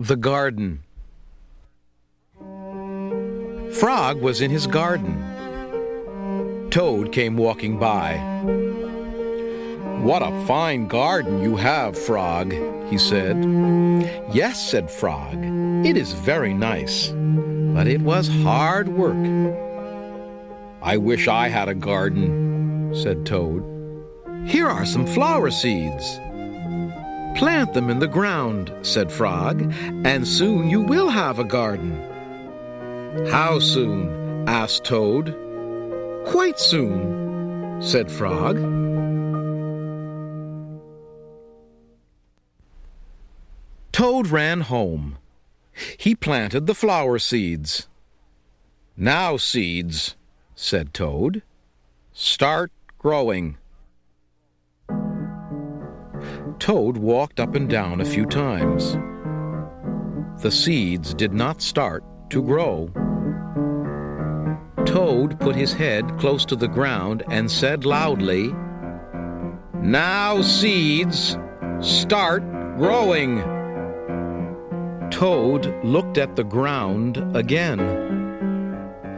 [0.00, 0.84] The garden.
[3.80, 6.70] Frog was in his garden.
[6.70, 8.16] Toad came walking by.
[10.00, 12.52] What a fine garden you have, Frog,
[12.88, 13.44] he said.
[14.32, 15.34] Yes, said Frog,
[15.84, 19.16] it is very nice, but it was hard work.
[20.80, 23.64] I wish I had a garden, said Toad.
[24.46, 26.20] Here are some flower seeds.
[27.38, 29.72] Plant them in the ground, said Frog,
[30.04, 31.96] and soon you will have a garden.
[33.30, 34.48] How soon?
[34.48, 35.36] asked Toad.
[36.26, 38.56] Quite soon, said Frog.
[43.92, 45.18] Toad ran home.
[45.96, 47.86] He planted the flower seeds.
[48.96, 50.16] Now, seeds,
[50.56, 51.42] said Toad,
[52.12, 53.58] start growing.
[56.58, 58.98] Toad walked up and down a few times.
[60.42, 62.90] The seeds did not start to grow.
[64.84, 68.52] Toad put his head close to the ground and said loudly,
[69.80, 71.38] Now, seeds,
[71.80, 72.42] start
[72.76, 73.38] growing.
[75.10, 77.78] Toad looked at the ground again.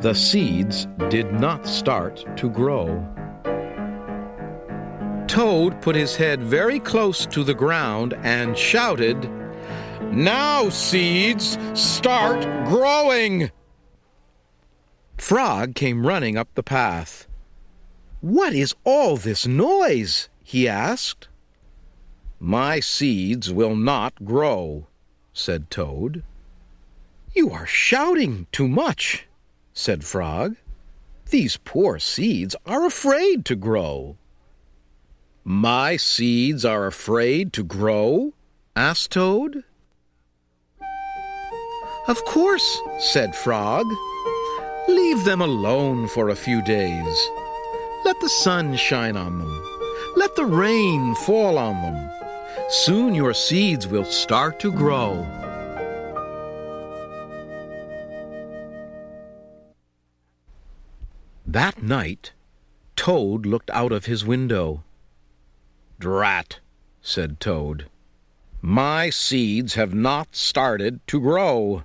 [0.00, 3.06] The seeds did not start to grow.
[5.32, 9.30] Toad put his head very close to the ground and shouted,
[10.10, 13.50] Now, seeds, start growing!
[15.16, 17.26] Frog came running up the path.
[18.20, 20.28] What is all this noise?
[20.44, 21.28] he asked.
[22.38, 24.86] My seeds will not grow,
[25.32, 26.24] said Toad.
[27.34, 29.26] You are shouting too much,
[29.72, 30.56] said Frog.
[31.30, 34.18] These poor seeds are afraid to grow.
[35.44, 38.32] My seeds are afraid to grow?
[38.76, 39.64] asked Toad.
[42.06, 43.86] Of course, said Frog.
[44.88, 47.28] Leave them alone for a few days.
[48.04, 49.62] Let the sun shine on them.
[50.14, 52.10] Let the rain fall on them.
[52.68, 55.26] Soon your seeds will start to grow.
[61.46, 62.32] That night,
[62.94, 64.84] Toad looked out of his window.
[66.02, 66.58] Drat,
[67.00, 67.86] said Toad.
[68.60, 71.84] My seeds have not started to grow.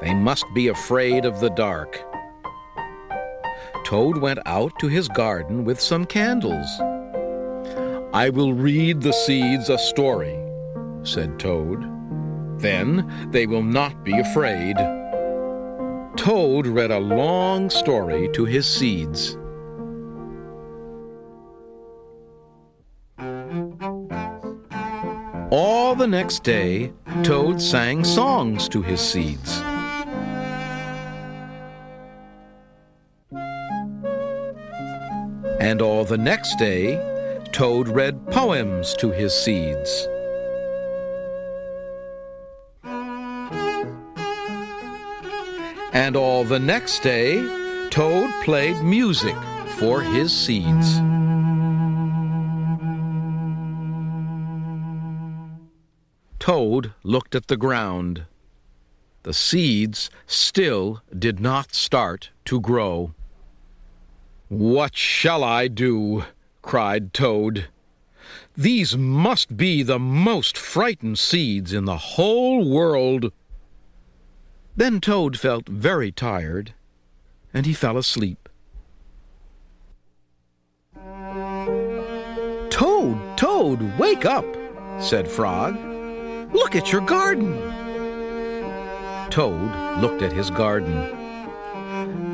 [0.00, 2.02] They must be afraid of the dark.
[3.84, 6.80] Toad went out to his garden with some candles.
[8.14, 10.42] I will read the seeds a story,
[11.02, 11.84] said Toad.
[12.62, 14.76] Then they will not be afraid.
[16.16, 19.36] Toad read a long story to his seeds.
[25.52, 26.92] All the next day,
[27.24, 29.60] Toad sang songs to his seeds.
[35.58, 36.94] And all the next day,
[37.50, 40.06] Toad read poems to his seeds.
[45.92, 47.42] And all the next day,
[47.90, 49.34] Toad played music
[49.78, 51.00] for his seeds.
[56.40, 58.24] Toad looked at the ground.
[59.22, 63.14] The seeds still did not start to grow.
[64.48, 66.24] What shall I do?
[66.62, 67.68] cried Toad.
[68.56, 73.32] These must be the most frightened seeds in the whole world.
[74.76, 76.72] Then Toad felt very tired,
[77.52, 78.48] and he fell asleep.
[82.70, 84.46] Toad, Toad, wake up,
[85.00, 85.99] said Frog.
[86.52, 87.54] Look at your garden.
[89.30, 91.16] Toad looked at his garden.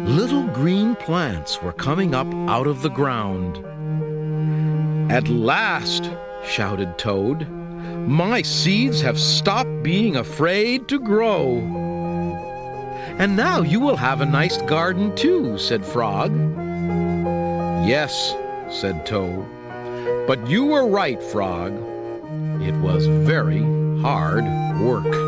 [0.06, 3.58] Little green plants were coming up out of the ground.
[5.12, 6.10] At last,
[6.44, 7.48] shouted Toad,
[8.06, 11.58] my seeds have stopped being afraid to grow.
[13.18, 16.34] And now you will have a nice garden too, said Frog.
[17.86, 18.34] Yes,
[18.70, 19.46] said Toad,
[20.26, 21.72] but you were right, Frog.
[22.62, 23.62] It was very
[24.02, 24.44] hard
[24.80, 25.25] work.